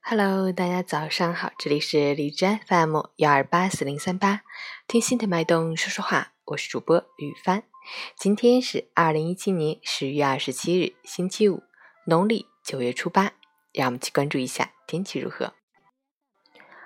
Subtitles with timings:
[0.00, 4.42] Hello，大家早上好，这里是荔枝 FM 幺二八四零三八，
[4.86, 7.64] 听心的脉动说说话，我是主播雨帆。
[8.16, 11.62] 今天是二零一七年十月二十七日，星期五，
[12.06, 13.32] 农历九月初八。
[13.74, 15.52] 让我们去关注一下天气如何。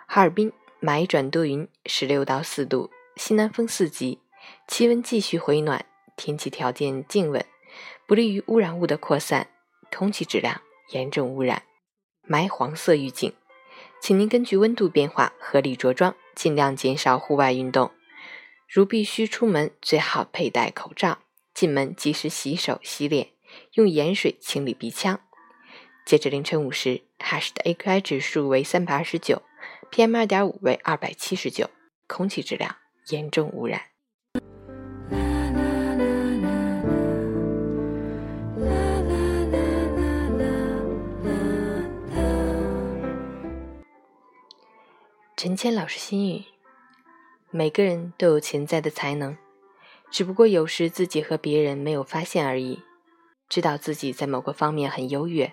[0.09, 4.21] 哈尔滨霾转多云，十六到四度，西南风四级，
[4.67, 5.87] 气温继续回暖，
[6.17, 7.47] 天气条件静稳，
[8.07, 9.49] 不利于污染物的扩散，
[9.97, 10.61] 空气质量
[10.91, 11.63] 严重污染。
[12.29, 13.33] 霾黄色预警，
[14.01, 17.91] 请您根据温度变化合理着装，尽量减少户外运动。
[18.69, 21.19] 如必须出门，最好佩戴口罩。
[21.53, 23.29] 进门及时洗手洗脸，
[23.75, 25.21] 用盐水清理鼻腔。
[26.07, 29.43] 截至凌晨五时，哈市的 AQI 指数为三百二十九
[29.91, 31.69] ，PM 二点五为二百七十九，
[32.07, 32.77] 空气质量
[33.09, 33.92] 严重污染。
[45.45, 46.45] 陈谦老师心语：
[47.51, 49.37] 每个人都有潜在的才能，
[50.09, 52.81] 只不过有时自己和别人没有发现而已。
[53.49, 55.53] 知道自己在某个方面很优越，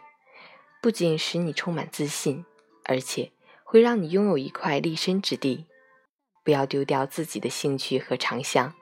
[0.80, 2.46] 不仅使你充满自信，
[2.84, 3.32] 而且
[3.64, 5.66] 会让你拥有一块立身之地。
[6.44, 8.76] 不要丢掉自己的兴趣和长项，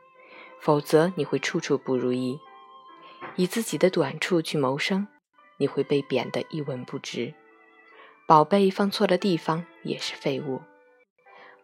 [0.60, 2.38] 否则你会处处不如意。
[3.38, 5.08] 以自己的短处去谋生，
[5.56, 7.34] 你会被贬得一文不值。
[8.28, 10.60] 宝贝放错了地方也是废物。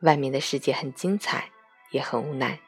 [0.03, 1.49] 外面的世界很精彩，
[1.91, 2.59] 也很无奈，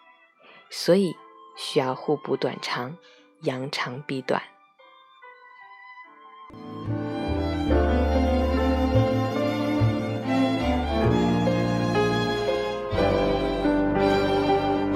[0.70, 1.14] 所以
[1.58, 2.98] 需要互补短长，
[3.42, 4.42] 扬长避短。